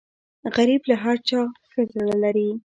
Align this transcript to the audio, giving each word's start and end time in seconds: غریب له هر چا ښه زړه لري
غریب 0.55 0.81
له 0.89 0.95
هر 1.03 1.17
چا 1.29 1.41
ښه 1.69 1.81
زړه 1.93 2.15
لري 2.23 2.49